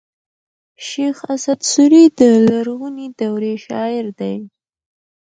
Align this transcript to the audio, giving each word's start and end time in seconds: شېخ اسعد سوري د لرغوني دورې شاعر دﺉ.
شېخ 0.87 1.17
اسعد 1.33 1.59
سوري 1.71 2.03
د 2.19 2.21
لرغوني 2.47 3.07
دورې 3.19 3.53
شاعر 3.65 4.05
دﺉ. 4.19 4.39